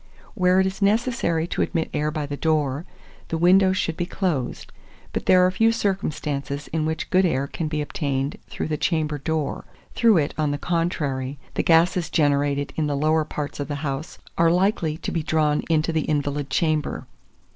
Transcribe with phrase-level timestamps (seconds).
[0.33, 2.85] Where it is necessary to admit air by the door,
[3.27, 4.71] the windows should be closed;
[5.13, 9.19] but there are few circumstances in which good air can be obtained through the chamber
[9.19, 13.75] door; through it, on the contrary, the gases generated in the lower parts of the
[13.85, 17.05] house are likely to be drawn into the invalid chamber.